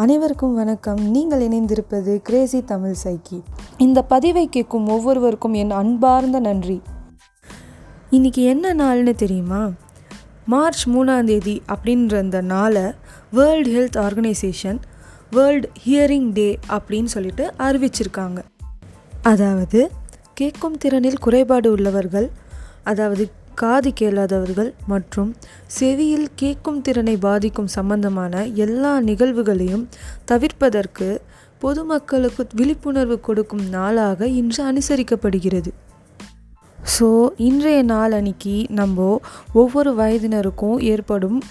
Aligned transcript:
அனைவருக்கும் 0.00 0.54
வணக்கம். 0.54 1.10
நீங்கள் 1.10 1.48
இணைந்திருப்பது 1.48 2.16
கிரேசி 2.16 2.64
தமிழ் 2.64 2.94
சைக்கி 3.04 3.42
இந்த 3.78 4.02
பதிவை 4.02 4.48
கேட்கும் 4.48 4.88
ஒவ்வொருவருக்கும் 4.88 5.54
என் 5.54 5.70
அன்பார்ந்த 5.70 6.40
நன்றி. 6.40 6.82
இன்றைக்கி 8.10 8.36
என்ன 8.36 8.74
நாள்னு 8.74 9.14
தெரியுமா? 9.14 9.70
மார்ச் 10.46 10.88
மூணாம் 10.88 11.24
தேதி 11.24 11.62
அப்படின்ற 11.68 12.18
அந்த 12.18 12.40
நாளை 12.40 12.82
World 13.30 13.70
Health 13.70 14.02
Organization 14.02 14.78
World 15.30 15.70
Hearing 15.86 16.32
Day 16.32 16.58
அப்படின்னு 16.68 17.04
சொல்லிட்டு 17.04 17.52
அறிவிச்சிருக்காங்க. 17.58 18.38
அதாவது 19.22 19.90
கேட்கும் 20.34 20.76
திறனில் 20.84 21.20
குறைபாடு 21.20 21.70
உள்ளவர்கள் 21.70 22.30
அதாவது 22.84 23.30
காது 23.54 23.92
கேளாதவர்கள் 24.00 24.74
மற்றும் 24.86 25.36
செவியில் 25.66 26.28
கேட்கும் 26.34 26.82
திறனை 26.82 27.16
பாதிக்கும் 27.16 27.66
சம்பந்தமான 27.66 28.44
எல்லா 28.46 29.00
நிகழ்வுகளையும் 29.00 29.88
தவிர்ப்பதற்கு 30.32 31.20
பொதுமக்களுக்கு 31.58 32.46
விழிப்புணர்வு 32.54 33.20
கொடுக்கும் 33.20 33.68
நாளாக 33.68 34.26
இன்று 34.26 34.72
அனுசரிக்கப்படுகிறது. 34.72 35.68
ஸோ 36.98 37.30
இன்றைய 37.36 37.82
நாள் 37.82 38.12
அன்னைக்கு 38.12 38.66
நம்ம 38.68 39.20
ஒவ்வொரு 39.52 39.90
வயதினருக்கும் 39.94 40.78
ஏற்படும் 40.78 41.42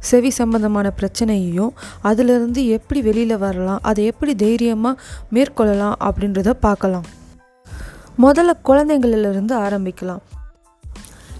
செவி 0.00 0.30
சம்பந்தமான 0.30 0.92
பிரச்சனையையும் 0.96 1.72
அதிலிருந்து 2.02 2.66
எப்படி 2.66 3.02
வெளியில் 3.02 3.38
வரலாம் 3.38 3.80
அதை 3.82 4.04
எப்படி 4.04 4.34
தைரியமாக 4.34 5.00
மேற்கொள்ளலாம் 5.34 5.96
அப்படின்றத 6.00 6.50
பார்க்கலாம். 6.50 7.04
முதல்ல 8.22 8.54
குழந்தைங்களிலிருந்து 8.68 9.54
ஆரம்பிக்கலாம். 9.56 10.22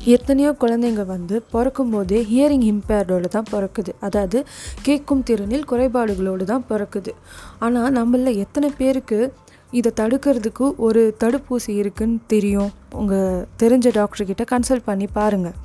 எத்தனையோ 0.07 0.51
குழந்தைங்க 0.61 1.07
வந்து 1.07 1.43
பிறக்கும் 1.53 1.91
போதே 1.91 2.19
ஹியரிங் 2.31 2.65
இம்பேர்டோடு 2.71 3.29
தான் 3.35 3.49
பிறக்குது. 3.53 3.93
அதாவது 4.01 4.47
கேட்கும் 4.83 5.23
திறனில் 5.23 5.69
குறைபாடுகளோடு 5.71 6.45
தான் 6.45 6.65
பிறக்குது. 6.71 7.13
ஆனால் 7.59 7.93
நம்மள 7.93 8.33
எத்தனை 8.37 8.71
பேருக்கு 8.79 9.33
இதை 9.73 9.93
தடுக்கிறதுக்கு 10.01 10.75
ஒரு 10.77 11.15
தடுப்பூசி 11.25 11.69
இருக்குன்னு 11.69 12.19
தெரியும்? 12.27 12.71
உங்கள் 12.95 13.45
தெரிஞ்ச 13.63 13.89
டாக்டர்கிட்ட 14.01 14.45
கன்சல்ட் 14.53 14.89
பண்ணி 14.89 15.07
பாருங்கள் 15.07 15.59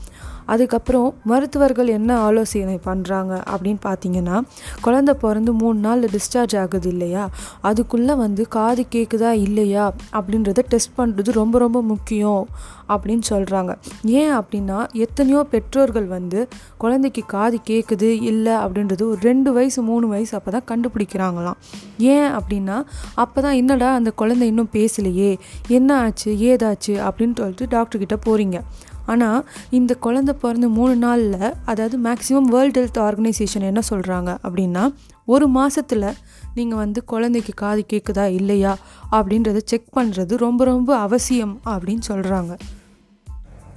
அதுக்கப்புறம் 0.53 1.13
மருத்துவர்கள் 1.25 1.87
என்ன 1.87 2.17
ஆலோசனை 2.19 2.79
பண்ணுறாங்க 2.87 3.33
அப்படின்னு 3.51 3.79
பார்த்தீங்கன்னா 3.85 4.41
குழந்த 4.81 5.13
பிறந்து 5.13 5.53
மூணு 5.53 5.79
நாளில் 5.79 6.13
டிஸ்சார்ஜ் 6.15 6.57
ஆகுது 6.63 6.89
இல்லையா? 6.89 7.29
அதுக்குள்ளே 7.61 8.15
வந்து 8.15 8.47
காது 8.47 8.85
கேட்குதா 8.95 9.31
இல்லையா? 9.31 9.93
அப்படின்றத 10.13 10.63
டெஸ்ட் 10.73 10.97
பண்ணுறது 10.97 11.31
ரொம்ப 11.31 11.57
ரொம்ப 11.57 11.81
முக்கியம். 11.81 12.45
அப்படின்னு 12.89 13.21
சொல்கிறாங்க 13.29 13.75
ஏன் 14.03 14.31
அப்படின்னா 14.31 14.91
எத்தனையோ 14.91 15.43
பெற்றோர்கள் 15.43 16.05
வந்து 16.05 16.47
குழந்தைக்கு 16.77 17.25
காது 17.25 17.59
கேட்குது 17.69 18.01
இல்லை 18.01 18.53
அப்படின்றது 18.53 19.01
ஒரு 19.01 19.17
ரெண்டு 19.21 19.53
வயசு 19.53 19.81
மூணு 19.81 20.07
வயசு 20.07 20.37
அப்போ 20.37 20.51
தான் 20.51 20.65
கண்டுபிடிக்கிறாங்களாம். 20.67 21.53
ஏன் 21.97 22.29
அப்படின்னா 22.31 22.83
அப்போ 23.15 23.41
தான் 23.41 23.53
என்னடா 23.53 23.93
அந்த 23.93 24.11
குழந்தை 24.11 24.47
இன்னும் 24.47 24.69
பேசலையே 24.71 25.37
என்ன 25.67 25.99
ஆச்சு 25.99 26.33
ஏதாச்சு 26.33 26.85
அப்படின்னு 26.87 27.35
சொல்லிட்டு 27.35 27.65
டாக்டர்கிட்ட 27.65 28.17
போகிறீங்க 28.25 28.61
ஆனால் 29.05 29.47
இந்த 29.69 29.97
குழந்த 30.01 30.29
பிறந்த 30.29 30.67
மூணு 30.67 30.95
நாளில் 30.95 31.53
அதாவது 31.65 31.99
மேக்ஸிமம் 31.99 32.49
வேர்ல்டு 32.49 32.83
ஹெல்த் 32.83 32.97
ஆர்கனைசேஷன் 32.97 33.61
என்ன 33.61 33.79
சொல்கிறாங்க 33.89 34.37
அப்படின்னா 34.43 34.93
ஒரு 35.25 35.47
மாதத்தில் 35.47 36.13
நீங்கள் 36.55 36.77
வந்து 36.77 37.03
குழந்தைக்கு 37.03 37.53
காது 37.53 37.85
கேட்குதா 37.93 38.25
இல்லையா 38.25 38.77
அப்படின்றத 39.11 39.59
செக் 39.65 39.97
பண்ணுறது 39.97 40.35
ரொம்ப 40.35 40.63
ரொம்ப 40.63 40.97
அவசியம் 40.97 41.59
அப்படின்னு 41.65 42.01
சொல்கிறாங்க 42.07 42.57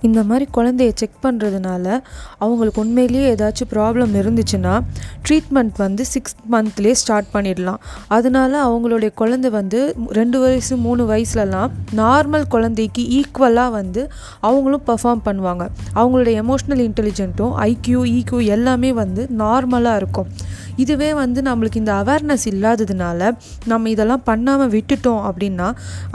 இந்த 0.01 0.23
மாதிரி 0.23 0.47
குழந்தைய 0.57 0.91
செக் 0.95 1.19
பண்ணுறதுனால 1.23 2.01
அவங்களுக்கு 2.39 2.81
உண்மையிலேயே 2.81 3.35
ஏதாச்சும் 3.35 3.71
ப்ராப்ளம் 3.71 4.13
இருந்துச்சுன்னா 4.21 4.81
ட்ரீட்மெண்ட் 5.29 5.77
வந்து 5.77 6.05
சிக்ஸ் 6.07 6.37
மந்த்லேயே 6.53 6.91
ஸ்டார்ட் 6.91 7.31
பண்ணிடலாம். 7.33 7.81
அதனால 8.09 8.53
அவங்களுடைய 8.69 9.11
குழந்தை 9.15 9.51
வந்து 9.51 9.95
ரெண்டு 10.09 10.41
வயசு 10.41 10.77
மூணு 10.77 11.05
வயசுலலாம் 11.13 11.71
நார்மல் 11.97 12.47
குழந்தைக்கு 12.49 13.05
ஈக்குவலாக 13.19 13.71
வந்து 13.71 14.11
அவங்களும் 14.41 14.87
பர்ஃபார்ம் 14.87 15.25
பண்ணுவாங்க. 15.25 15.67
அவங்களுடைய 15.95 16.37
எமோஷ்னல் 16.45 16.83
இன்டெலிஜென்ட்டும் 16.89 17.55
ஐக்யூ 17.71 18.01
ஈக்யூ 18.17 18.45
எல்லாமே 18.45 18.93
வந்து 18.93 19.29
நார்மலாக 19.39 19.97
இருக்கும். 19.97 20.31
இதுவே 20.85 21.11
வந்து 21.21 21.43
நம்மளுக்கு 21.49 21.81
இந்த 21.83 21.93
அவேர்னஸ் 22.03 22.47
இல்லாததுனால 22.53 23.31
நம்ம 23.73 23.91
இதெல்லாம் 23.95 24.25
பண்ணாமல் 24.31 24.73
விட்டுட்டோம் 24.75 25.23
அப்படின்னா 25.29 25.69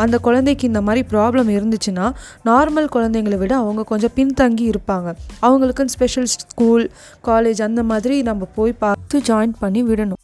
அந்த 0.03 0.16
குழந்தைக்கு 0.28 0.68
இந்த 0.72 0.81
மாதிரி 0.88 1.03
ப்ராப்ளம் 1.13 1.51
இருந்துச்சுன்னா 1.57 2.07
நார்மல் 2.50 2.91
குழந்தைங்களை 2.96 3.40
விட 3.44 3.53
அவங்க 3.63 3.88
கொஞ்சம் 3.94 4.16
பின்தங்கி 4.18 4.68
இருப்பாங்க. 4.74 5.09
அவங்களுக்குன்னு 5.47 5.96
ஸ்பெஷல் 5.97 6.31
ஸ்கூல் 6.35 6.85
காலேஜ் 7.29 7.62
அந்த 7.69 7.84
மாதிரி 7.94 8.18
நம்ம 8.31 8.47
போய் 8.59 8.81
பார்த்து 8.85 9.19
ஜாயின் 9.29 9.56
பண்ணி 9.63 9.84
விடணும். 9.90 10.22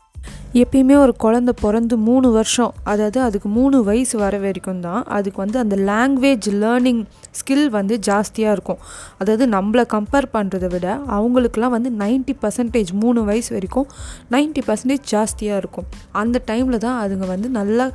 எப்பயுமே 0.57 0.95
ஒரு 1.01 1.13
குழந்த 1.23 1.51
பிறந்து 1.61 1.95
மூணு 2.05 2.27
வருஷம் 2.35 2.71
அதாவது 2.91 3.19
அதுக்கு 3.25 3.49
மூணு 3.57 3.83
வயசு 3.83 4.15
வர 4.21 4.37
வரைக்கும் 4.37 4.79
தான் 4.85 5.03
அதுக்கு 5.17 5.39
வந்து 5.43 5.59
அந்த 5.59 5.75
லாங்குவேஜ் 5.89 6.47
லேர்னிங் 6.61 7.01
ஸ்கில் 7.39 7.69
வந்து 7.75 7.95
ஜாஸ்தியாக 8.07 8.55
இருக்கும். 8.55 8.79
அதாவது 9.21 9.47
நம்மளை 9.55 9.83
கம்பேர் 9.93 10.27
பண்ணுறதை 10.35 10.69
விட 10.75 10.87
அவங்களுக்குலாம் 11.17 11.75
வந்து 11.75 11.91
நைன்ட்டி 12.01 12.35
பர்சன்டேஜ் 12.43 12.91
மூணு 13.03 13.23
வயசு 13.29 13.53
வரைக்கும் 13.57 13.87
நைன்ட்டி 14.35 14.63
பர்சன்டேஜ் 14.69 15.05
ஜாஸ்தியாக 15.13 15.61
இருக்கும். 15.63 15.87
அந்த 16.11 16.41
டைமில் 16.51 16.83
தான் 16.87 16.99
அதுங்க 17.03 17.27
வந்து 17.35 17.49
நல்லா 17.49 17.87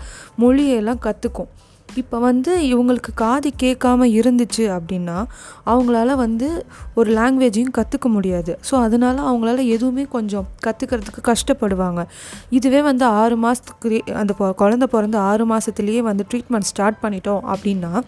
மொழியெல்லாம் 0.44 1.04
கற்றுக்கும் 1.08 1.50
இப்போ 1.88 2.18
வந்து 2.18 2.52
இவங்களுக்கு 2.68 3.10
காது 3.14 3.50
கேட்காம 3.62 4.06
இருந்துச்சு 4.18 4.64
அப்படின்னா 4.76 5.24
அவங்களால 5.66 6.14
வந்து 6.14 6.66
ஒரு 6.94 7.10
லாங்குவேஜையும் 7.12 7.76
கற்றுக்க 7.78 8.08
முடியாது. 8.08 8.58
ஸோ 8.70 8.74
அதனால் 8.80 9.16
அவங்களால 9.16 9.66
எதுவுமே 9.66 10.04
கொஞ்சம் 10.04 10.48
கற்றுக்கிறதுக்கு 10.66 11.22
கஷ்டப்படுவாங்க. 11.30 12.02
இதுவே 12.50 12.82
வந்து 12.82 13.04
ஆறு 13.04 13.36
மாதத்துக்கு 13.36 14.02
அந்த 14.14 14.34
குழந்த 14.62 14.86
பிறந்து 14.86 15.18
ஆறு 15.18 15.46
மாதத்துலேயே 15.46 16.02
வந்து 16.02 16.26
ட்ரீட்மெண்ட் 16.32 16.70
ஸ்டார்ட் 16.72 17.02
பண்ணிட்டோம் 17.02 17.42
அப்படின்னா 17.54 18.02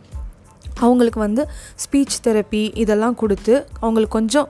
அவங்களுக்கு 0.81 1.20
வந்து 1.20 1.48
ஸ்பீச் 1.82 2.16
தெரப்பி 2.25 2.70
இதெல்லாம் 2.75 3.14
கொடுத்து 3.14 3.66
அவங்களுக்கு 3.81 4.19
கொஞ்சம் 4.19 4.48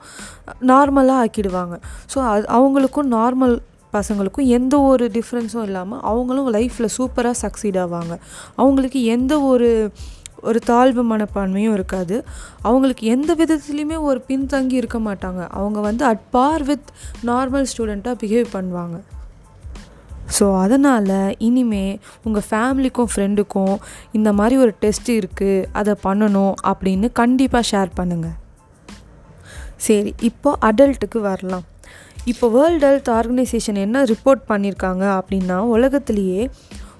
நார்மலாக 0.61 1.23
ஆக்கிடுவாங்க. 1.23 1.75
ஸோ 2.15 2.17
அது 2.33 2.45
அவங்களுக்கும் 2.57 3.11
நார்மல் 3.11 3.55
பசங்களுக்கும் 3.93 4.51
எந்த 4.57 4.75
ஒரு 4.91 5.05
டிஃப்ரென்ஸும் 5.17 5.65
இல்லாமல் 5.69 6.01
அவங்களும் 6.11 6.49
லைஃப்பில் 6.57 6.93
சூப்பராக 6.97 7.35
சக்சீட் 7.43 7.79
ஆவாங்க. 7.83 8.13
அவங்களுக்கு 8.61 9.01
எந்த 9.15 9.33
ஒரு 9.51 9.69
ஒரு 10.49 10.59
தாழ்வு 10.69 11.03
மனப்பான்மையும் 11.11 11.75
இருக்காது. 11.77 12.15
அவங்களுக்கு 12.67 13.03
எந்த 13.13 13.31
விதத்துலேயுமே 13.41 13.97
ஒரு 14.09 14.19
பின்தங்கி 14.27 14.75
இருக்க 14.81 14.99
மாட்டாங்க. 15.07 15.41
அவங்க 15.59 15.79
வந்து 15.89 16.03
அட் 16.09 16.25
பார் 16.35 16.63
வித் 16.63 16.89
நார்மல் 17.29 17.69
ஸ்டூடெண்ட்டாக 17.71 18.19
பிஹேவ் 18.23 18.49
பண்ணுவாங்க. 18.57 18.97
ஸோ 20.37 20.45
அதனால் 20.63 21.15
இனிமே 21.47 21.85
உங்கள் 22.27 22.45
ஃபேமிலிக்கும் 22.49 23.09
ஃப்ரெண்டுக்கும் 23.11 23.75
இந்த 24.17 24.29
மாதிரி 24.39 24.57
ஒரு 24.63 24.73
டெஸ்ட் 24.83 25.09
இருக்குது 25.19 25.65
அதை 25.79 25.95
பண்ணணும் 26.03 26.53
அப்படின்னு 26.71 27.09
கண்டிப்பாக 27.21 27.69
ஷேர் 27.71 27.91
பண்ணுங்கள் 27.99 28.37
சரி 29.87 30.11
இப்போ 30.29 30.51
அடல்ட்டுக்கு 30.69 31.19
வரலாம். 31.29 31.65
இப்போ 32.27 32.49
வேர்ல்டு 32.49 32.85
ஹெல்த் 32.87 33.09
ஆர்கனைசேஷன் 33.09 33.75
என்ன 33.75 34.03
ரிப்போர்ட் 34.03 34.41
பண்ணியிருக்காங்க 34.49 35.03
அப்படின்னா 35.17 35.57
உலகத்திலேயே 35.67 36.49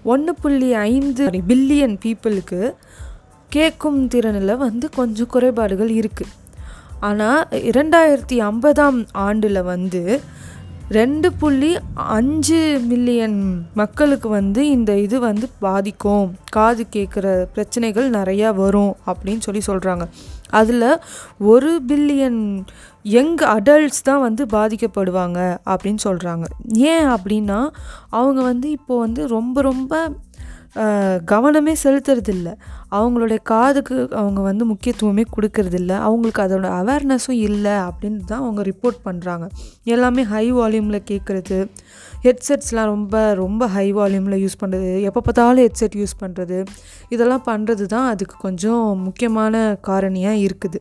ஒன்று 0.03 0.33
புள்ளி 0.33 0.73
ஐந்து 0.73 1.23
பில்லியன் 1.47 1.97
பீப்புளுக்கு 2.03 2.59
கேட்கும் 3.51 4.07
திறனில் 4.07 4.57
வந்து 4.57 4.89
கொஞ்சம் 4.89 5.27
குறைபாடுகள் 5.27 5.89
இருக்குது 5.89 6.33
ஆனால் 6.99 7.47
இரண்டாயிரத்தி 7.61 8.37
ஐம்பதாம் 8.41 9.05
ஆண்டில் 9.13 9.61
வந்து 9.63 10.01
ரெண்டு 10.89 11.33
புள்ளி 11.33 11.77
அஞ்சு 11.95 12.79
மில்லியன் 12.79 13.39
மக்களுக்கு 13.73 14.29
வந்து 14.29 14.69
இந்த 14.69 14.97
இது 14.97 15.19
வந்து 15.19 15.49
பாதிக்கும். 15.59 16.35
காது 16.49 16.85
கேட்குற 16.95 17.45
பிரச்சனைகள் 17.53 18.09
நிறையா 18.09 18.55
வரும் 18.55 18.95
அப்படின்னு 19.07 19.39
சொல்லி 19.39 19.61
சொல்கிறாங்க 19.67 20.05
அதில் 20.49 20.99
ஒரு 21.45 21.71
பில்லியன் 21.87 22.65
யங் 23.05 23.35
அடல்ட்ஸ் 23.47 24.01
தான் 24.03 24.21
வந்து 24.21 24.45
பாதிக்கப்படுவாங்க 24.45 25.39
அப்படின்னு 25.65 26.01
சொல்கிறாங்க 26.03 26.45
ஏன் 26.67 27.07
அப்படின்னா 27.07 27.59
அவங்க 28.09 28.41
வந்து 28.41 28.69
இப்போது 28.69 28.99
வந்து 28.99 29.27
ரொம்ப 29.27 29.61
ரொம்ப 29.61 30.09
கவனமே 31.31 31.73
செலுத்துறதில்ல. 31.83 32.49
அவங்களுடைய 32.91 33.39
காதுக்கு 33.43 33.95
அவங்க 34.11 34.41
வந்து 34.41 34.65
முக்கியத்துவமே 34.65 35.23
கொடுக்கறதில்ல. 35.35 35.91
அவங்களுக்கு 35.99 36.41
அதோட 36.41 36.67
அவேர்னஸும் 36.79 37.39
இல்லை 37.39 37.71
அப்படின்னு 37.71 38.19
தான் 38.25 38.39
அவங்க 38.39 38.61
ரிப்போர்ட் 38.61 38.99
பண்ணுறாங்க 39.05 39.47
எல்லாமே 39.83 40.23
ஹை 40.23 40.53
வால்யூமில் 40.53 41.07
கேட்குறது 41.11 41.67
ஹெட்செட்ஸ்லாம் 42.23 42.85
ரொம்ப 42.85 43.33
ரொம்ப 43.33 43.67
ஹை 43.67 43.93
வால்யூமில் 43.93 44.41
யூஸ் 44.43 44.61
பண்ணுறது 44.61 45.01
எப்போ 45.01 45.21
பார்த்தாலும் 45.21 45.65
ஹெட்செட் 45.65 45.97
யூஸ் 46.01 46.19
பண்ணுறது 46.21 46.65
இதெல்லாம் 47.09 47.47
பண்ணுறது 47.47 47.85
தான் 47.85 48.07
அதுக்கு 48.07 48.35
கொஞ்சம் 48.39 49.01
முக்கியமான 49.03 49.77
காரணியாக 49.87 50.43
இருக்குது. 50.47 50.79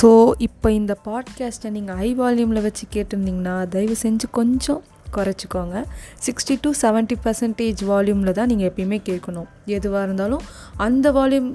ஸோ 0.00 0.32
இப்போ 0.38 0.72
இந்த 0.72 0.96
பாட்காஸ்ட்டை 1.04 1.70
நீங்கள் 1.70 1.96
ஹை 1.96 2.14
வால்யூமில் 2.14 2.62
வச்சு 2.62 2.84
கேட்டிருந்தீங்கன்னா 2.94 3.68
தயவு 3.68 3.96
செஞ்சு 4.02 4.26
கொஞ்சம் 4.30 4.82
குறைச்சிக்கோங்க. 5.16 5.84
சிக்ஸ்டி 6.26 6.56
டு 6.60 6.72
செவன்ட்டி 6.82 7.16
பர்சன்டேஜ் 7.24 7.82
வால்யூமில் 7.90 8.36
தான் 8.38 8.46
நீங்கள் 8.46 8.70
எப்பயுமே 8.70 9.00
கேட்கணும். 9.10 9.50
எதுவாக 9.78 10.04
இருந்தாலும் 10.04 10.46
அந்த 10.86 11.12
வால்யூம் 11.12 11.50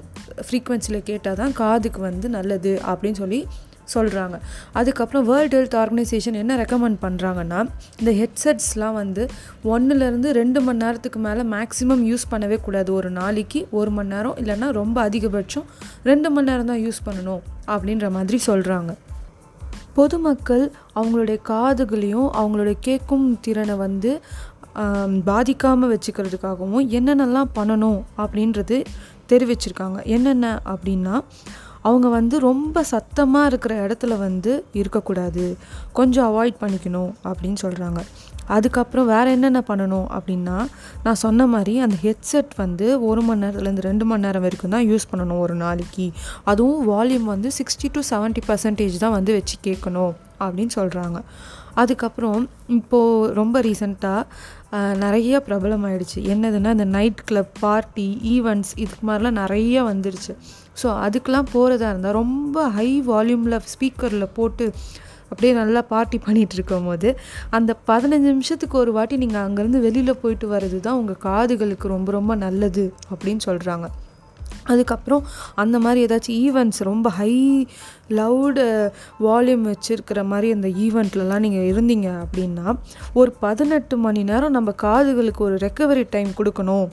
ஃப்ரீக்குவென்சியில் 0.46 1.08
கேட்டால் 1.10 1.40
தான் 1.42 1.52
காதுக்கு 1.52 2.00
வந்து 2.00 2.28
நல்லது 2.28 2.80
அப்படின்னு 2.86 3.20
சொல்லி 3.24 3.40
சொல்கிறாங்க 3.94 4.36
அதுக்கப்புறம் 4.72 5.24
வேர்ல்டு 5.28 5.56
ஹெல்த் 5.58 5.76
ஆர்கனைசேஷன் 5.82 6.36
என்ன 6.40 6.56
ரெக்கமெண்ட் 6.56 6.98
பண்ணுறாங்கன்னா 7.04 7.60
இந்த 8.00 8.12
ஹெட்செட்ஸ்லாம் 8.20 8.92
வந்து 8.92 9.22
ஒன்றுலேருந்து 9.64 10.28
ரெண்டு 10.40 10.60
மணி 10.60 10.84
நேரத்துக்கு 10.84 11.18
மேலே 11.18 11.42
மேக்ஸிமம் 11.54 12.04
யூஸ் 12.10 12.28
பண்ணவே 12.30 12.58
கூடாது. 12.60 12.92
ஒரு 12.92 13.10
நாளைக்கு 13.10 13.62
ஒரு 13.70 13.90
மணி 13.90 14.14
நேரம் 14.14 14.36
இல்லைன்னா 14.36 14.70
ரொம்ப 14.80 15.08
அதிகபட்சம் 15.08 15.66
ரெண்டு 16.02 16.30
மணி 16.30 16.50
நேரம் 16.50 16.70
தான் 16.72 16.84
யூஸ் 16.86 17.06
பண்ணணும் 17.06 17.42
அப்படின்ற 17.66 18.10
மாதிரி 18.10 18.40
சொல்கிறாங்க 18.46 18.92
பொதுமக்கள் 19.98 20.64
அவங்களுடைய 20.98 21.38
காதுகளையும் 21.52 22.28
அவங்களுடைய 22.40 22.76
கேட்கும் 22.88 23.26
திறனை 23.46 23.76
வந்து 23.86 24.12
பாதிக்காமல் 25.30 25.92
வச்சுக்கிறதுக்காகவும் 25.92 26.84
என்னென்னலாம் 26.98 27.54
பண்ணணும் 27.58 28.00
அப்படின்றது 28.22 28.76
தெரிவிச்சிருக்காங்க. 29.32 29.98
என்னென்ன 30.16 30.46
அப்படின்னா 30.72 31.14
அவங்க 31.88 32.06
வந்து 32.16 32.36
ரொம்ப 32.48 32.82
சத்தமாக 32.92 33.48
இருக்கிற 33.50 33.74
இடத்துல 33.84 34.14
வந்து 34.24 34.52
இருக்கக்கூடாது. 34.80 35.44
கொஞ்சம் 35.98 36.26
அவாய்ட் 36.30 36.60
பண்ணிக்கணும் 36.62 37.12
அப்படின்னு 37.28 37.58
சொல்கிறாங்க 37.64 38.00
அதுக்கப்புறம் 38.56 39.08
வேறு 39.12 39.30
என்னென்ன 39.36 39.60
பண்ணணும் 39.68 40.08
அப்படின்னா 40.16 40.56
நான் 41.04 41.20
சொன்ன 41.24 41.46
மாதிரி 41.54 41.74
அந்த 41.86 41.96
ஹெட்செட் 42.06 42.52
வந்து 42.62 42.86
ஒரு 43.08 43.22
மணி 43.28 43.42
நேரத்துலேருந்து 43.44 43.86
ரெண்டு 43.88 44.04
மணி 44.10 44.26
நேரம் 44.26 44.44
வரைக்கும் 44.46 44.74
தான் 44.74 44.86
யூஸ் 44.90 45.08
பண்ணணும் 45.12 45.42
ஒரு 45.44 45.56
நாளைக்கு. 45.64 46.06
அதுவும் 46.52 46.82
வால்யூம் 46.90 47.28
வந்து 47.34 47.50
சிக்ஸ்டி 47.58 47.90
டு 47.96 48.02
செவன்ட்டி 48.12 48.44
பர்சன்டேஜ் 48.48 48.96
தான் 49.04 49.16
வந்து 49.18 49.32
வச்சு 49.38 49.56
கேட்கணும் 49.68 50.14
அப்படின்னு 50.44 50.74
சொல்கிறாங்க 50.78 51.18
அதுக்கப்புறம் 51.80 52.40
இப்போது 52.76 53.28
ரொம்ப 53.34 53.56
ரீசண்டாக 53.66 54.22
நிறைய 55.02 55.34
பிரபலம் 55.46 55.84
ஆயிடுச்சு. 55.88 56.18
என்னதுன்னா 56.32 56.70
இந்த 56.76 56.86
நைட் 56.96 57.20
கிளப் 57.28 57.54
பார்ட்டி 57.60 58.08
ஈவெண்ட்ஸ் 58.34 58.72
இதுக்கு 58.82 59.04
மாதிரிலாம் 59.08 59.40
நிறைய 59.42 59.82
வந்துடுச்சு 59.82 60.32
ஸோ 60.80 60.88
அதுக்கெலாம் 61.06 61.48
போகிறதா 61.52 61.88
இருந்தால் 61.92 62.18
ரொம்ப 62.20 62.66
ஹை 62.76 62.88
வால்யூமில் 63.08 63.56
ஸ்பீக்கரில் 63.72 64.34
போட்டு 64.38 64.66
அப்படியே 65.30 65.52
நல்லா 65.54 65.82
பார்ட்டி 65.88 66.18
பண்ணிகிட்டு 66.18 66.54
இருக்கும் 66.54 66.86
போது 66.86 67.10
அந்த 67.50 67.76
பதினஞ்சு 67.88 68.28
நிமிஷத்துக்கு 68.28 68.78
ஒரு 68.78 68.92
வாட்டி 68.92 69.16
நீங்கள் 69.16 69.44
அங்கேருந்து 69.46 69.80
வெளியில் 69.80 70.20
போயிட்டு 70.20 70.48
வர்றது 70.48 70.78
தான் 70.80 71.00
உங்கள் 71.00 71.22
காதுகளுக்கு 71.22 71.88
ரொம்ப 71.88 72.12
ரொம்ப 72.12 72.34
நல்லது 72.36 72.86
அப்படின்னு 73.10 73.42
சொல்கிறாங்க 73.44 73.88
அதுக்கப்புறம் 74.66 75.22
அந்த 75.54 75.76
மாதிரி 75.78 76.00
ஏதாச்சும் 76.06 76.38
ஈவெண்ட்ஸ் 76.40 76.82
ரொம்ப 76.82 77.08
ஹை 77.10 77.32
லவுடு 78.10 78.64
வால்யூம் 79.20 79.64
வச்சுருக்கிற 79.66 80.20
மாதிரி 80.24 80.48
அந்த 80.52 80.68
ஈவெண்ட்லலாம் 80.80 81.40
நீங்கள் 81.40 81.68
இருந்தீங்க 81.70 82.08
அப்படின்னா 82.22 82.66
ஒரு 83.14 83.32
பதினெட்டு 83.40 83.96
மணி 83.98 84.22
நேரம் 84.22 84.52
நம்ம 84.52 84.74
காதுகளுக்கு 84.82 85.42
ஒரு 85.42 85.56
ரெக்கவரி 85.58 86.04
டைம் 86.10 86.30
கொடுக்கணும் 86.36 86.86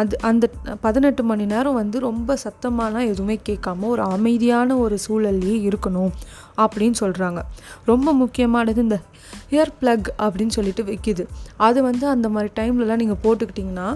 அது 0.00 0.14
அந்த 0.28 0.44
பதினெட்டு 0.84 1.22
மணி 1.30 1.44
நேரம் 1.52 1.78
வந்து 1.80 1.96
ரொம்ப 2.06 2.36
சத்தமாலாம் 2.44 3.08
எதுவுமே 3.12 3.36
கேட்காம 3.48 3.88
ஒரு 3.94 4.02
அமைதியான 4.14 4.76
ஒரு 4.84 4.96
சூழல்லையே 5.06 5.56
இருக்கணும் 5.70 6.12
அப்படின்னு 6.64 6.96
சொல்கிறாங்க 7.02 7.40
ரொம்ப 7.90 8.08
முக்கியமானது 8.22 8.82
இந்த 8.86 8.98
ஹேர் 9.52 9.72
ப்ளக் 9.80 10.08
அப்படின்னு 10.24 10.54
சொல்லிட்டு 10.56 10.82
வைக்கிது. 10.90 11.24
அது 11.66 11.78
வந்து 11.88 12.04
அந்த 12.14 12.28
மாதிரி 12.34 12.50
டைம்லலாம் 12.58 13.00
நீங்கள் 13.02 13.22
போட்டுக்கிட்டிங்கன்னா 13.24 13.88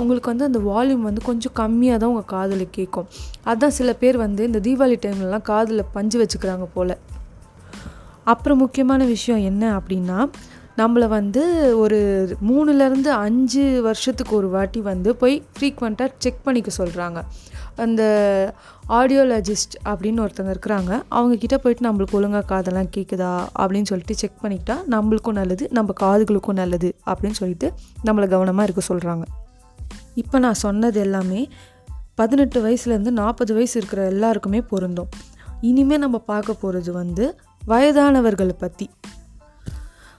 உங்களுக்கு 0.00 0.32
வந்து 0.32 0.48
அந்த 0.50 0.60
வால்யூம் 0.70 1.06
வந்து 1.08 1.22
கொஞ்சம் 1.28 1.56
கம்மியாக 1.60 2.00
தான் 2.02 2.12
உங்கள் 2.12 2.30
காதில் 2.34 2.74
கேட்கும். 2.78 3.08
அதுதான் 3.48 3.76
சில 3.78 3.92
பேர் 4.02 4.18
வந்து 4.26 4.44
இந்த 4.50 4.60
தீபாவளி 4.66 4.98
டைம்லலாம் 5.06 5.48
காதில் 5.52 5.90
பஞ்சு 5.96 6.18
வச்சுக்கிறாங்க 6.22 6.68
போல். 6.76 6.94
அப்புறம் 8.32 8.62
முக்கியமான 8.64 9.02
விஷயம் 9.14 9.44
என்ன 9.50 9.64
அப்படின்னா 9.78 10.18
நம்மளை 10.76 11.08
வந்து 11.08 11.78
ஒரு 11.78 12.28
மூணுலேருந்து 12.48 13.08
அஞ்சு 13.08 13.82
வருஷத்துக்கு 13.82 14.36
ஒரு 14.36 14.48
வாட்டி 14.48 14.80
வந்து 14.80 15.16
போய் 15.16 15.42
ஃப்ரீக்வெண்ட்டாக 15.58 16.08
செக் 16.18 16.42
பண்ணிக்க 16.42 16.70
சொல்கிறாங்க 16.78 17.22
அந்த 17.76 18.02
ஆடியோலஜிஸ்ட் 18.88 19.76
அப்படின்னு 19.84 20.24
ஒருத்தங்க 20.24 20.54
இருக்கிறாங்க. 20.56 21.02
அவங்கக்கிட்ட 21.10 21.54
போயிட்டு 21.56 21.92
நம்மளுக்கு 21.92 22.10
ஒழுங்காக 22.10 22.44
காதெல்லாம் 22.46 22.90
கேட்குதா 22.96 23.46
அப்படின்னு 23.58 23.82
சொல்லிட்டு 23.82 24.14
செக் 24.14 24.42
பண்ணிக்கிட்டா 24.42 24.74
நம்மளுக்கும் 24.90 25.32
நல்லது 25.32 25.68
நம்ம 25.70 25.92
காதுகளுக்கும் 26.00 26.52
நல்லது 26.52 26.94
அப்படின்னு 27.06 27.30
சொல்லிட்டு 27.30 27.72
நம்மளை 28.04 28.28
கவனமாக 28.28 28.72
இருக்க 28.72 28.94
சொல்கிறாங்க 28.94 29.22
இப்போ 30.14 30.38
நான் 30.38 30.54
சொன்னது 30.54 31.00
எல்லாமே 31.00 31.48
பதினெட்டு 32.14 32.68
வயசுலேருந்து 32.68 33.10
நாற்பது 33.10 33.54
வயசு 33.54 33.78
இருக்கிற 33.78 34.04
எல்லாருக்குமே 34.04 34.60
பொருந்தும். 34.60 35.08
இனிமேல் 35.60 35.98
நம்ம 35.98 36.18
பார்க்க 36.18 36.52
போகிறது 36.52 36.92
வந்து 36.92 37.36
வயதானவர்களை 37.68 38.52
பற்றி 38.58 38.90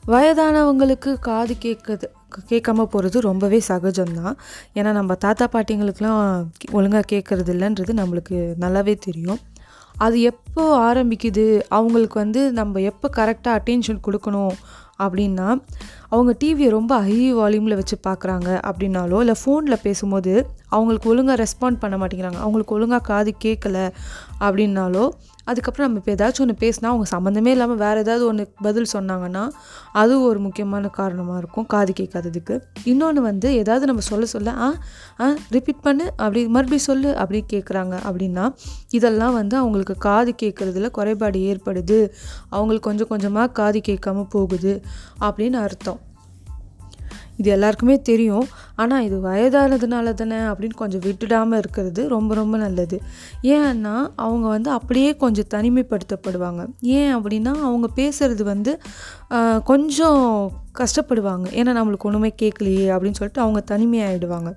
வயதானவங்களுக்கு 0.07 1.19
காது 1.19 1.55
கேட்குது 1.59 2.03
கேட்காம 2.49 2.83
போகிறது 2.83 3.21
ரொம்பவே 3.21 3.61
சகஜம்தான். 3.67 4.35
ஏன்னா 4.75 4.91
நம்ம 4.91 5.15
தாத்தா 5.15 5.47
பாட்டிங்களுக்கெலாம் 5.53 6.45
ஒழுங்காக 6.71 7.05
கேட்குறது 7.11 7.51
இல்லைன்றது 7.55 7.93
நம்மளுக்கு 7.93 8.53
நல்லாவே 8.59 8.97
தெரியும். 8.97 9.39
அது 9.97 10.21
எப்போ 10.21 10.93
ஆரம்பிக்குது? 10.93 11.61
அவங்களுக்கு 11.69 12.19
வந்து 12.19 12.51
நம்ம 12.51 12.79
எப்போ 12.81 13.09
கரெக்டாக 13.15 13.59
அட்டென்ஷன் 13.59 13.99
கொடுக்கணும் 14.07 14.55
அப்படின்னா 14.99 15.61
அவங்க 16.09 16.35
டிவியை 16.43 16.69
ரொம்ப 16.69 17.01
ஹை 17.01 17.33
வால்யூமில் 17.33 17.75
வச்சு 17.75 17.97
பார்க்குறாங்க 18.07 18.59
அப்படின்னாலோ 18.69 19.19
இல்லை 19.19 19.35
ஃபோனில் 19.45 19.83
பேசும்போது 19.83 20.47
அவங்களுக்கு 20.69 21.09
ஒழுங்காக 21.09 21.43
ரெஸ்பாண்ட் 21.43 21.79
பண்ண 21.79 21.97
மாட்டேங்கிறாங்க 21.97 22.35
அவங்களுக்கு 22.35 22.75
ஒழுங்காக 22.75 23.01
காது 23.01 23.33
கேட்கல 23.43 23.91
அப்படின்னாலோ 24.39 25.09
அதுக்கப்புறம் 25.51 25.87
நம்ம 25.87 26.01
இப்போ 26.01 26.11
ஏதாச்சும் 26.15 26.43
ஒன்று 26.45 26.55
பேசினா 26.63 26.89
அவங்க 26.91 27.07
சம்மந்தமே 27.13 27.51
இல்லாமல் 27.55 27.79
வேறு 27.83 28.03
ஏதாவது 28.05 28.23
ஒன்று 28.29 28.43
பதில் 28.67 28.89
சொன்னாங்கன்னா 28.93 29.43
அது 30.01 30.13
ஒரு 30.27 30.39
முக்கியமான 30.45 30.89
காரணமாக 30.99 31.39
இருக்கும் 31.41 31.67
காது 31.73 31.93
கேட்காததுக்கு. 31.99 32.55
இன்னொன்று 32.91 33.21
வந்து 33.29 33.47
ஏதாவது 33.61 33.85
நம்ம 33.91 34.03
சொல்ல 34.09 34.25
சொல்ல 34.35 34.53
ஆ 34.65 34.69
ஆ 35.23 35.27
ரிப்பீட் 35.55 35.83
பண்ணு 35.87 36.05
அப்படி 36.23 36.43
மறுபடியும் 36.55 36.87
சொல்லு 36.89 37.09
அப்படி 37.23 37.41
கேட்குறாங்க 37.53 37.95
அப்படின்னா 38.07 38.45
இதெல்லாம் 38.99 39.35
வந்து 39.39 39.57
அவங்களுக்கு 39.61 39.97
காது 40.07 40.33
கேட்குறதுல 40.43 40.89
குறைபாடு 40.99 41.39
ஏற்படுது. 41.51 41.99
அவங்களுக்கு 42.55 42.87
கொஞ்சம் 42.89 43.11
கொஞ்சமாக 43.13 43.53
காது 43.61 43.81
கேட்காம 43.89 44.25
போகுது 44.35 44.73
அப்படின்னு 45.27 45.59
அர்த்தம். 45.67 45.99
இது 47.41 47.49
எல்லாருக்குமே 47.55 47.97
தெரியும். 48.11 48.47
ஆனால் 48.81 49.05
இது 49.07 49.17
வயதானதுனால 49.27 50.13
தானே 50.21 50.39
அப்படின்னு 50.51 50.77
கொஞ்சம் 50.81 51.03
விட்டுடாமல் 51.07 51.59
இருக்கிறது 51.63 52.01
ரொம்ப 52.15 52.31
ரொம்ப 52.41 52.55
நல்லது. 52.65 52.97
ஏன்னா 53.57 53.95
அவங்க 54.25 54.45
வந்து 54.55 54.69
அப்படியே 54.77 55.11
கொஞ்சம் 55.23 55.49
தனிமைப்படுத்தப்படுவாங்க. 55.55 56.63
ஏன் 56.99 57.13
அப்படின்னா 57.17 57.53
அவங்க 57.67 57.89
பேசுகிறது 58.01 58.45
வந்து 58.53 58.73
கொஞ்சம் 59.71 60.23
கஷ்டப்படுவாங்க. 60.79 61.45
ஏன்னா 61.59 61.71
நம்மளுக்கு 61.77 62.07
ஒன்றுமே 62.09 62.29
கேட்கலையே 62.41 62.85
அப்படின்னு 62.95 63.19
சொல்லிட்டு 63.19 63.43
அவங்க 63.45 63.59
தனிமையாகிடுவாங்க 63.71 64.49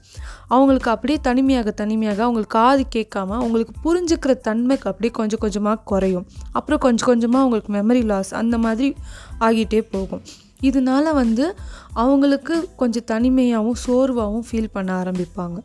அவங்களுக்கு 0.54 0.90
அப்படியே 0.94 1.18
தனிமையாக 1.28 1.72
தனிமையாக 1.82 2.22
அவங்களுக்கு 2.26 2.56
காது 2.60 2.84
கேட்காம 2.96 3.36
அவங்களுக்கு 3.40 3.74
புரிஞ்சுக்கிற 3.86 4.34
தன்மைக்கு 4.48 4.88
அப்படியே 4.92 5.14
கொஞ்சம் 5.20 5.42
கொஞ்சமாக 5.44 5.82
குறையும். 5.92 6.26
அப்புறம் 6.58 6.82
கொஞ்சம் 6.86 7.10
கொஞ்சமாக 7.12 7.44
அவங்களுக்கு 7.44 7.72
மெமரி 7.78 8.04
லாஸ் 8.12 8.32
அந்த 8.42 8.58
மாதிரி 8.66 8.88
ஆகிட்டே 9.48 9.82
போகும். 9.94 10.24
இதனால 10.60 11.12
வந்து 11.22 11.46
அவங்களுக்கு 12.04 12.56
கொஞ்சம் 12.80 13.08
தனிமையாகவும் 13.12 13.80
சோர்வாகவும் 13.86 14.48
ஃபீல் 14.48 14.74
பண்ண 14.76 14.90
ஆரம்பிப்பாங்க. 15.02 15.56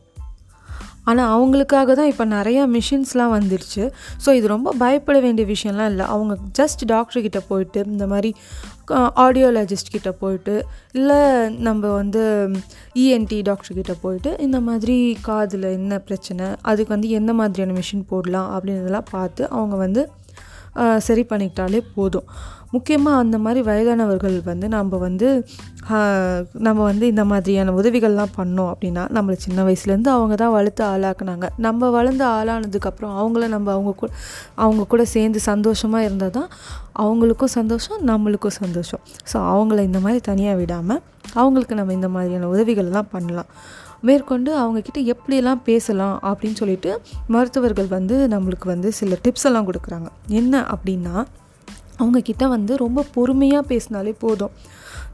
ஆனால் 1.10 1.32
அவங்களுக்காக 1.36 1.94
தான் 1.98 2.10
இப்போ 2.12 2.26
நிறையா 2.34 2.64
மிஷின்ஸ்லாம் 2.74 3.34
வந்துடுச்சு 3.36 3.84
ஸோ 4.24 4.30
இது 4.38 4.48
ரொம்ப 4.54 4.74
பயப்பட 4.82 5.18
வேண்டிய 5.26 5.46
விஷயம்லாம் 5.54 5.90
இல்லை. 5.92 6.06
அவங்க 6.14 6.34
ஜஸ்ட் 6.60 6.82
டாக்டர்கிட்ட 6.92 7.40
போயிட்டு 7.52 7.80
இந்த 7.94 8.08
மாதிரி 8.12 8.32
ஆடியோலஜிஸ்ட் 9.26 9.94
கிட்ட 9.96 10.12
போயிட்டு 10.22 10.54
இல்லை 10.98 11.18
நம்ம 11.68 11.82
வந்து 12.02 12.22
இஎன்டி 13.04 13.40
டாக்டர்கிட்ட 13.50 13.96
போயிட்டு 14.04 14.32
இந்த 14.46 14.60
மாதிரி 14.68 14.98
காதில் 15.28 15.68
என்ன 15.80 16.00
பிரச்சனை 16.08 16.48
அதுக்கு 16.62 16.96
வந்து 16.96 17.10
எந்த 17.20 17.34
மாதிரியான 17.40 17.76
மிஷின் 17.80 18.10
போடலாம் 18.14 18.50
அப்படின்றதெல்லாம் 18.56 19.12
பார்த்து 19.12 19.44
அவங்க 19.58 19.78
வந்து 19.86 20.04
சரி 21.08 21.26
பண்ணிக்கிட்டாலே 21.30 21.80
போதும். 21.96 22.28
முக்கியமாக 22.74 23.22
அந்த 23.24 23.38
மாதிரி 23.44 23.62
வயதானவர்கள் 23.70 24.36
வந்து 24.50 24.68
நம்ம 24.76 24.98
வந்து 25.06 25.28
நம்ம 26.68 26.80
வந்து 26.90 27.06
இந்த 27.12 27.24
மாதிரியான 27.32 27.74
உதவிகள்லாம் 27.80 28.34
பண்ணோம் 28.40 28.70
அப்படின்னா 28.74 29.04
நம்மளை 29.16 29.38
சின்ன 29.46 29.64
வயசுலேருந்து 29.68 30.12
அவங்க 30.18 30.36
தான் 30.42 30.54
வளர்த்து 30.58 30.84
ஆளாக்குனாங்க. 30.92 31.46
நம்ம 31.68 31.90
வளர்ந்து 31.98 32.26
ஆளானதுக்கப்புறம் 32.36 33.16
அவங்கள 33.22 33.48
நம்ம 33.56 33.72
அவங்க 33.76 33.94
கூட 34.02 34.12
அவங்க 34.66 34.86
கூட 34.94 35.04
சேர்ந்து 35.16 35.42
சந்தோஷமாக 35.50 36.08
இருந்தால் 36.08 36.36
தான் 36.38 36.50
அவங்களுக்கும் 37.06 37.54
சந்தோஷம் 37.60 38.00
நம்மளுக்கும் 38.12 38.58
சந்தோஷம். 38.64 39.04
ஸோ 39.32 39.38
அவங்கள 39.54 39.80
இந்த 39.90 40.02
மாதிரி 40.06 40.22
தனியாக 40.32 40.60
விடாமல் 40.62 41.02
அவங்களுக்கு 41.42 41.76
நம்ம 41.82 41.94
இந்த 42.00 42.10
மாதிரியான 42.16 42.50
உதவிகள்லாம் 42.56 43.12
பண்ணலாம். 43.16 43.52
மேற்கொண்டு 44.08 44.52
அவங்கக்கிட்ட 44.62 45.00
எப்படியெல்லாம் 45.14 45.62
பேசலாம் 45.70 46.16
அப்படின்னு 46.30 46.60
சொல்லிட்டு 46.62 46.92
மருத்துவர்கள் 47.36 47.90
வந்து 47.98 48.16
நம்மளுக்கு 48.34 48.68
வந்து 48.74 48.90
சில 49.00 49.18
டிப்ஸ் 49.26 49.48
எல்லாம் 49.50 49.68
கொடுக்குறாங்க. 49.70 50.10
என்ன 50.40 50.62
அப்படின்னா 50.74 51.16
அவங்கக்கிட்ட 52.00 52.48
வந்து 52.56 52.76
ரொம்ப 52.86 53.06
பொறுமையாக 53.16 53.64
பேசினாலே 53.72 54.14
போதும். 54.26 54.54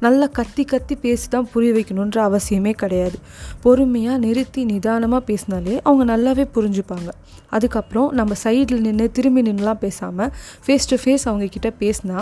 நல்லா 0.05 0.25
கத்தி 0.37 0.63
கத்தி 0.71 0.95
பேசி 1.03 1.25
தான் 1.33 1.47
புரிய 1.51 1.71
வைக்கணுன்ற 1.75 2.17
அவசியமே 2.29 2.71
கிடையாது. 2.81 3.17
பொறுமையாக 3.63 4.17
நிறுத்தி 4.25 4.61
நிதானமாக 4.71 5.21
பேசினாலே 5.29 5.75
அவங்க 5.87 6.03
நல்லாவே 6.13 6.45
புரிஞ்சுப்பாங்க. 6.55 7.09
அதுக்கப்புறம் 7.55 8.09
நம்ம 8.19 8.33
சைடில் 8.43 8.83
நின்று 8.85 9.05
திரும்பி 9.17 9.41
நின்றுலாம் 9.47 9.81
பேசாமல் 9.85 10.31
ஃபேஸ் 10.65 10.89
டு 10.91 10.97
ஃபேஸ் 11.03 11.25
அவங்கக்கிட்ட 11.31 11.69
பேசினா 11.83 12.17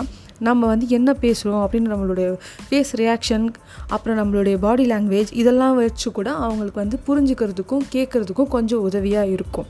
நம்ம 0.46 0.66
வந்து 0.66 0.86
என்ன 0.98 1.10
பேசுகிறோம் 1.24 1.62
அப்படின்னு 1.64 1.90
நம்மளுடைய 1.94 2.28
ஃபேஸ் 2.68 2.92
ரியாக்ஷன் 3.00 3.46
அப்புறம் 3.94 4.18
நம்மளுடைய 4.20 4.56
பாடி 4.64 4.86
லாங்குவேஜ் 4.92 5.32
இதெல்லாம் 5.42 5.76
வச்சு 5.82 6.08
கூட 6.12 6.30
அவங்களுக்கு 6.46 6.82
வந்து 6.84 6.98
புரிஞ்சுக்கிறதுக்கும் 7.08 7.84
கேட்குறதுக்கும் 7.94 8.52
கொஞ்சம் 8.56 8.84
உதவியாக 8.88 9.34
இருக்கும். 9.36 9.68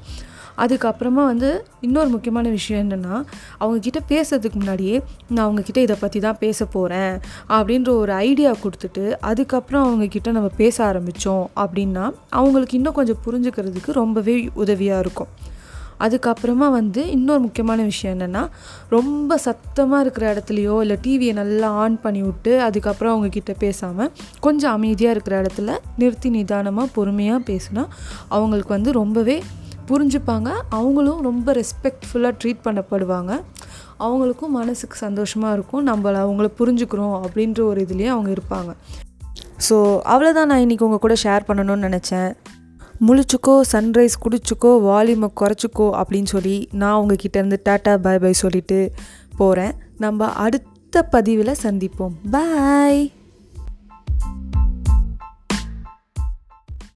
அதுக்கப்புறமா 0.58 1.24
வந்து 1.24 1.64
இன்னொரு 1.80 2.08
முக்கியமான 2.08 2.48
விஷயம் 2.48 2.90
என்னென்னா 2.90 3.22
அவங்கக்கிட்ட 3.60 4.00
பேசுறதுக்கு 4.08 4.54
முன்னாடியே 4.54 5.02
நான் 5.28 5.46
அவங்கக்கிட்ட 5.46 5.76
இதை 5.76 5.96
பற்றி 6.00 6.20
தான் 6.20 6.38
பேச 6.38 6.64
போகிறேன் 6.64 7.20
அப்படின்ற 7.48 7.88
ஒரு 7.88 8.12
ஐடியா 8.12 8.54
கொடுத்துட்டு 8.62 9.14
அதுக்கப்புறம் 9.20 9.84
அவங்கக்கிட்ட 9.84 10.30
நம்ம 10.30 10.50
பேச 10.56 10.84
ஆரம்பித்தோம் 10.92 11.46
அப்படின்னா 11.56 12.10
அவங்களுக்கு 12.30 12.76
இன்னும் 12.76 12.92
கொஞ்சம் 12.92 13.22
புரிஞ்சுக்கிறதுக்கு 13.26 13.92
ரொம்பவே 13.92 14.50
உதவியாக 14.54 15.00
இருக்கும். 15.00 15.28
அதுக்கப்புறமா 16.00 16.70
வந்து 16.70 17.10
இன்னொரு 17.10 17.40
முக்கியமான 17.40 17.82
விஷயம் 17.82 18.20
என்னென்னா 18.20 18.48
ரொம்ப 18.88 19.36
சத்தமாக 19.36 20.02
இருக்கிற 20.02 20.34
இடத்துலையோ 20.34 20.80
இல்லை 20.80 20.96
டிவியை 21.02 21.32
நல்லா 21.32 21.68
ஆன் 21.70 22.00
பண்ணி 22.00 22.22
விட்டு 22.22 22.62
அதுக்கப்புறம் 22.62 23.12
அவங்கக்கிட்ட 23.14 23.54
பேசாமல் 23.58 24.10
கொஞ்சம் 24.40 24.72
அமைதியாக 24.72 25.14
இருக்கிற 25.14 25.42
இடத்துல 25.42 25.76
நிறுத்தி 25.96 26.30
நிதானமாக 26.30 26.88
பொறுமையாக 26.94 27.42
பேசுனா 27.52 27.86
அவங்களுக்கு 28.28 28.68
வந்து 28.68 28.92
ரொம்பவே 28.92 29.42
புரிஞ்சுப்பாங்க. 29.90 30.48
அவங்களும் 30.68 31.20
ரொம்ப 31.22 31.52
ரெஸ்பெக்ட்ஃபுல்லாக 31.52 32.34
ட்ரீட் 32.42 32.64
பண்ணப்படுவாங்க. 32.64 33.32
அவங்களுக்கும் 33.98 34.54
மனசுக்கு 34.60 34.96
சந்தோஷமாக 34.96 35.54
இருக்கும். 35.56 35.86
நம்மளை 35.86 36.18
அவங்கள 36.24 36.48
புரிஞ்சுக்கிறோம் 36.58 37.16
அப்படின்ற 37.24 37.60
ஒரு 37.62 37.86
இதுலேயே 37.86 38.06
அவங்க 38.06 38.30
இருப்பாங்க. 38.30 38.72
ஸோ 39.68 39.76
அவ்வளோதான் 40.12 40.50
நான் 40.52 40.64
இன்றைக்கி 40.64 40.86
உங்கள் 40.88 41.04
கூட 41.06 41.16
ஷேர் 41.22 41.48
பண்ணணும்னு 41.48 41.88
நினச்சேன். 41.88 42.30
முழிச்சுக்கோ 43.06 43.54
சன்ரைஸ் 43.72 44.16
குடிச்சுக்கோ 44.24 44.70
வால்யூமை 44.88 45.28
குறைச்சிக்கோ 45.40 45.86
அப்படின்னு 46.00 46.30
சொல்லி 46.34 46.68
நான் 46.72 46.98
உங்ககிட்ட 47.00 47.38
இருந்து 47.38 47.58
டாட்டா 47.68 47.94
பாய் 47.96 48.18
பாய் 48.18 48.42
சொல்லிட்டு 48.42 48.78
போகிறேன் 49.36 49.74
நம்ம 49.98 50.28
அடுத்த 50.44 51.02
பதிவில் 51.02 51.60
சந்திப்போம். 51.62 52.14
பாய் 52.30 53.02